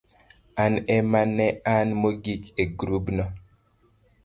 [0.63, 3.25] an ema ne an mogik e grubno.